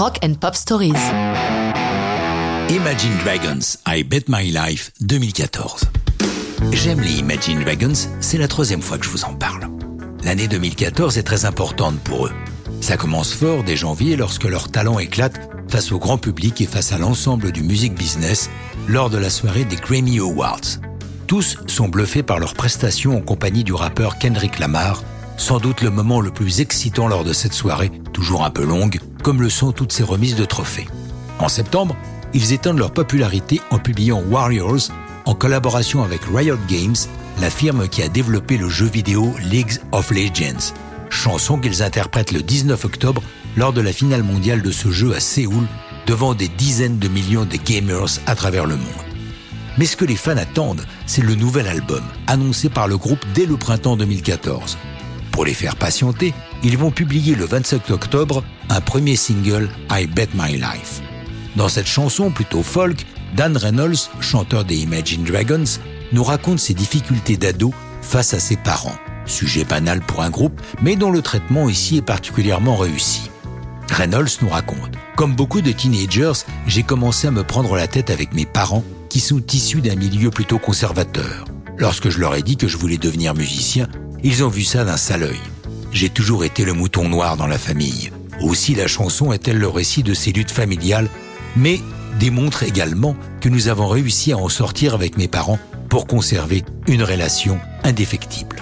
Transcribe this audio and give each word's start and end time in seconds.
Rock 0.00 0.18
and 0.24 0.32
Pop 0.40 0.54
Stories. 0.54 0.94
Imagine 2.70 3.18
Dragons, 3.22 3.76
I 3.86 4.02
Bet 4.02 4.24
My 4.28 4.50
Life 4.50 4.92
2014. 5.02 5.84
J'aime 6.72 7.02
les 7.02 7.18
Imagine 7.18 7.62
Dragons, 7.62 8.08
c'est 8.18 8.38
la 8.38 8.48
troisième 8.48 8.80
fois 8.80 8.96
que 8.96 9.04
je 9.04 9.10
vous 9.10 9.24
en 9.24 9.34
parle. 9.34 9.68
L'année 10.24 10.48
2014 10.48 11.18
est 11.18 11.22
très 11.22 11.44
importante 11.44 12.00
pour 12.00 12.28
eux. 12.28 12.32
Ça 12.80 12.96
commence 12.96 13.34
fort 13.34 13.62
dès 13.62 13.76
janvier 13.76 14.16
lorsque 14.16 14.44
leur 14.44 14.70
talent 14.70 14.98
éclate 14.98 15.38
face 15.68 15.92
au 15.92 15.98
grand 15.98 16.16
public 16.16 16.62
et 16.62 16.66
face 16.66 16.92
à 16.92 16.98
l'ensemble 16.98 17.52
du 17.52 17.62
music 17.62 17.92
business 17.92 18.48
lors 18.88 19.10
de 19.10 19.18
la 19.18 19.28
soirée 19.28 19.66
des 19.66 19.76
Grammy 19.76 20.18
Awards. 20.18 20.80
Tous 21.26 21.58
sont 21.66 21.90
bluffés 21.90 22.22
par 22.22 22.38
leur 22.38 22.54
prestation 22.54 23.18
en 23.18 23.20
compagnie 23.20 23.64
du 23.64 23.74
rappeur 23.74 24.18
Kendrick 24.18 24.60
Lamar, 24.60 25.02
sans 25.36 25.58
doute 25.58 25.82
le 25.82 25.90
moment 25.90 26.22
le 26.22 26.30
plus 26.30 26.62
excitant 26.62 27.06
lors 27.06 27.22
de 27.22 27.34
cette 27.34 27.52
soirée, 27.52 27.92
toujours 28.14 28.46
un 28.46 28.50
peu 28.50 28.64
longue, 28.64 28.98
comme 29.22 29.42
le 29.42 29.50
sont 29.50 29.72
toutes 29.72 29.92
ces 29.92 30.02
remises 30.02 30.36
de 30.36 30.44
trophées. 30.44 30.88
En 31.38 31.48
septembre, 31.48 31.96
ils 32.34 32.52
étendent 32.52 32.78
leur 32.78 32.92
popularité 32.92 33.60
en 33.70 33.78
publiant 33.78 34.22
Warriors 34.22 34.90
en 35.24 35.34
collaboration 35.34 36.02
avec 36.02 36.22
Riot 36.34 36.58
Games, 36.68 36.96
la 37.40 37.50
firme 37.50 37.88
qui 37.88 38.02
a 38.02 38.08
développé 38.08 38.56
le 38.56 38.68
jeu 38.68 38.86
vidéo 38.86 39.34
League 39.50 39.78
of 39.92 40.10
Legends, 40.10 40.74
chanson 41.08 41.58
qu'ils 41.58 41.82
interprètent 41.82 42.32
le 42.32 42.42
19 42.42 42.84
octobre 42.84 43.22
lors 43.56 43.72
de 43.72 43.80
la 43.80 43.92
finale 43.92 44.22
mondiale 44.22 44.62
de 44.62 44.70
ce 44.70 44.90
jeu 44.90 45.14
à 45.14 45.20
Séoul 45.20 45.66
devant 46.06 46.34
des 46.34 46.48
dizaines 46.48 46.98
de 46.98 47.08
millions 47.08 47.44
de 47.44 47.56
gamers 47.56 48.18
à 48.26 48.34
travers 48.34 48.66
le 48.66 48.76
monde. 48.76 48.86
Mais 49.78 49.86
ce 49.86 49.96
que 49.96 50.04
les 50.04 50.16
fans 50.16 50.36
attendent, 50.36 50.84
c'est 51.06 51.22
le 51.22 51.34
nouvel 51.34 51.66
album, 51.66 52.02
annoncé 52.26 52.68
par 52.68 52.88
le 52.88 52.96
groupe 52.96 53.24
dès 53.34 53.46
le 53.46 53.56
printemps 53.56 53.96
2014. 53.96 54.76
Pour 55.30 55.44
les 55.44 55.54
faire 55.54 55.76
patienter, 55.76 56.34
ils 56.62 56.76
vont 56.76 56.90
publier 56.90 57.34
le 57.34 57.44
27 57.44 57.90
octobre 57.90 58.44
un 58.68 58.80
premier 58.80 59.16
single, 59.16 59.68
I 59.90 60.06
Bet 60.06 60.28
My 60.34 60.52
Life. 60.52 61.00
Dans 61.56 61.68
cette 61.68 61.86
chanson 61.86 62.30
plutôt 62.30 62.62
folk, 62.62 63.04
Dan 63.36 63.56
Reynolds, 63.56 64.10
chanteur 64.20 64.64
des 64.64 64.76
Imagine 64.76 65.24
Dragons, 65.24 65.64
nous 66.12 66.24
raconte 66.24 66.58
ses 66.58 66.74
difficultés 66.74 67.36
d'ado 67.36 67.72
face 68.02 68.34
à 68.34 68.40
ses 68.40 68.56
parents. 68.56 68.96
Sujet 69.26 69.64
banal 69.64 70.00
pour 70.00 70.22
un 70.22 70.30
groupe, 70.30 70.60
mais 70.82 70.96
dont 70.96 71.10
le 71.10 71.22
traitement 71.22 71.68
ici 71.68 71.98
est 71.98 72.02
particulièrement 72.02 72.76
réussi. 72.76 73.30
Reynolds 73.90 74.38
nous 74.42 74.48
raconte 74.48 74.92
Comme 75.16 75.34
beaucoup 75.34 75.60
de 75.60 75.72
teenagers, 75.72 76.44
j'ai 76.66 76.82
commencé 76.82 77.28
à 77.28 77.30
me 77.30 77.44
prendre 77.44 77.76
la 77.76 77.86
tête 77.86 78.10
avec 78.10 78.34
mes 78.34 78.46
parents 78.46 78.84
qui 79.08 79.20
sont 79.20 79.42
issus 79.52 79.80
d'un 79.80 79.96
milieu 79.96 80.30
plutôt 80.30 80.58
conservateur. 80.58 81.44
Lorsque 81.76 82.10
je 82.10 82.18
leur 82.18 82.34
ai 82.34 82.42
dit 82.42 82.56
que 82.56 82.68
je 82.68 82.76
voulais 82.76 82.98
devenir 82.98 83.34
musicien, 83.34 83.88
ils 84.22 84.44
ont 84.44 84.48
vu 84.48 84.62
ça 84.62 84.84
d'un 84.84 84.96
sale 84.96 85.24
œil. 85.24 85.40
J'ai 85.92 86.08
toujours 86.08 86.44
été 86.44 86.64
le 86.64 86.72
mouton 86.72 87.08
noir 87.08 87.36
dans 87.36 87.46
la 87.46 87.58
famille. 87.58 88.10
Aussi 88.40 88.74
la 88.74 88.86
chanson 88.86 89.32
est-elle 89.32 89.58
le 89.58 89.68
récit 89.68 90.02
de 90.02 90.14
ces 90.14 90.32
luttes 90.32 90.50
familiales, 90.50 91.08
mais 91.56 91.80
démontre 92.18 92.62
également 92.62 93.16
que 93.40 93.48
nous 93.48 93.68
avons 93.68 93.88
réussi 93.88 94.32
à 94.32 94.38
en 94.38 94.48
sortir 94.48 94.94
avec 94.94 95.16
mes 95.16 95.28
parents 95.28 95.58
pour 95.88 96.06
conserver 96.06 96.64
une 96.86 97.02
relation 97.02 97.58
indéfectible. 97.82 98.56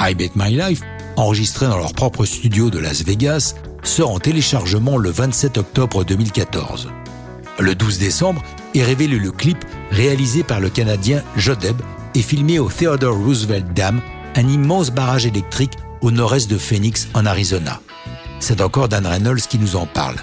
I 0.00 0.14
Bet 0.14 0.32
My 0.34 0.56
Life, 0.56 0.80
enregistré 1.16 1.66
dans 1.66 1.76
leur 1.76 1.92
propre 1.92 2.24
studio 2.24 2.70
de 2.70 2.78
Las 2.78 3.04
Vegas, 3.04 3.54
sort 3.82 4.10
en 4.10 4.18
téléchargement 4.18 4.96
le 4.96 5.10
27 5.10 5.58
octobre 5.58 6.04
2014. 6.04 6.88
Le 7.58 7.74
12 7.74 7.98
décembre 7.98 8.42
est 8.74 8.82
révélé 8.82 9.18
le 9.18 9.30
clip 9.30 9.58
réalisé 9.90 10.42
par 10.42 10.60
le 10.60 10.70
Canadien 10.70 11.22
Jodeb 11.36 11.76
et 12.14 12.22
filmé 12.22 12.58
au 12.58 12.70
Theodore 12.70 13.16
Roosevelt 13.16 13.74
Dam, 13.74 14.00
un 14.34 14.48
immense 14.48 14.90
barrage 14.90 15.26
électrique 15.26 15.76
au 16.00 16.10
nord-est 16.10 16.50
de 16.50 16.58
Phoenix 16.58 17.08
en 17.14 17.26
Arizona. 17.26 17.80
C'est 18.38 18.60
encore 18.60 18.88
Dan 18.88 19.06
Reynolds 19.06 19.42
qui 19.42 19.58
nous 19.58 19.76
en 19.76 19.86
parle. 19.86 20.16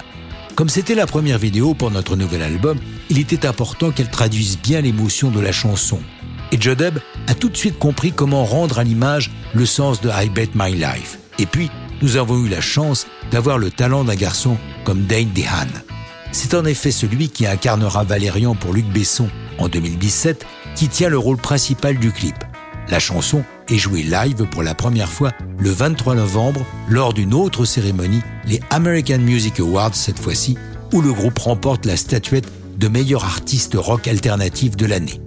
Comme 0.54 0.68
c'était 0.68 0.94
la 0.94 1.06
première 1.06 1.38
vidéo 1.38 1.74
pour 1.74 1.90
notre 1.90 2.16
nouvel 2.16 2.42
album, 2.42 2.78
il 3.10 3.18
était 3.18 3.46
important 3.46 3.90
qu'elle 3.90 4.10
traduise 4.10 4.58
bien 4.58 4.80
l'émotion 4.80 5.30
de 5.30 5.40
la 5.40 5.52
chanson. 5.52 6.00
Et 6.50 6.60
Jodeb 6.60 6.98
a 7.28 7.34
tout 7.34 7.48
de 7.48 7.56
suite 7.56 7.78
compris 7.78 8.12
comment 8.12 8.44
rendre 8.44 8.78
à 8.78 8.84
l'image 8.84 9.30
le 9.54 9.66
sens 9.66 10.00
de 10.00 10.10
I 10.10 10.28
Bet 10.28 10.50
My 10.54 10.72
Life. 10.72 11.18
Et 11.38 11.46
puis, 11.46 11.70
nous 12.02 12.16
avons 12.16 12.44
eu 12.44 12.48
la 12.48 12.60
chance 12.60 13.06
d'avoir 13.30 13.58
le 13.58 13.70
talent 13.70 14.04
d'un 14.04 14.14
garçon 14.14 14.56
comme 14.84 15.02
Dane 15.02 15.30
DeHaan. 15.32 15.68
C'est 16.32 16.54
en 16.54 16.64
effet 16.64 16.90
celui 16.90 17.28
qui 17.28 17.46
incarnera 17.46 18.04
Valérian 18.04 18.54
pour 18.54 18.72
Luc 18.72 18.86
Besson 18.86 19.28
en 19.58 19.68
2017 19.68 20.44
qui 20.74 20.88
tient 20.88 21.08
le 21.08 21.18
rôle 21.18 21.38
principal 21.38 21.98
du 21.98 22.12
clip. 22.12 22.36
La 22.88 22.98
chanson 22.98 23.44
est 23.68 23.78
jouée 23.78 24.02
live 24.02 24.46
pour 24.50 24.62
la 24.62 24.74
première 24.74 25.10
fois 25.10 25.32
le 25.58 25.70
23 25.70 26.14
novembre 26.14 26.64
lors 26.88 27.12
d'une 27.12 27.34
autre 27.34 27.64
cérémonie, 27.64 28.22
les 28.46 28.60
American 28.70 29.18
Music 29.18 29.60
Awards 29.60 29.94
cette 29.94 30.18
fois-ci, 30.18 30.56
où 30.92 31.00
le 31.00 31.12
groupe 31.12 31.38
remporte 31.38 31.84
la 31.86 31.96
statuette 31.96 32.48
de 32.76 32.88
meilleur 32.88 33.24
artiste 33.24 33.74
rock 33.76 34.06
alternatif 34.08 34.76
de 34.76 34.86
l'année. 34.86 35.20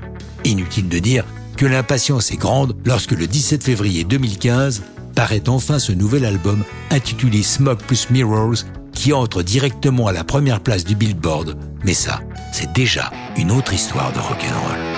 Inutile 0.46 0.90
de 0.90 1.00
dire 1.00 1.25
que 1.58 1.66
l'impatience 1.66 2.31
est 2.31 2.38
grande 2.38 2.75
lorsque 2.86 3.12
le 3.12 3.28
17 3.28 3.64
février 3.64 4.03
2015 4.03 4.81
paraît 5.16 5.47
enfin 5.50 5.78
ce 5.78 5.91
nouvel 5.91 6.25
album 6.25 6.64
intitulé 6.90 7.44
Smoke 7.44 7.84
plus 7.86 8.09
Mirrors 8.09 8.64
qui 8.94 9.14
entre 9.14 9.44
directement 9.44 10.08
à 10.08 10.14
la 10.14 10.24
première 10.24 10.62
place 10.62 10.84
du 10.84 10.96
Billboard. 10.96 11.58
Mais 11.84 11.94
ça, 11.94 12.22
c'est 12.52 12.72
déjà 12.74 13.12
une 13.38 13.52
autre 13.52 13.74
histoire 13.74 14.12
de 14.14 14.20
rock'n'roll. 14.20 14.91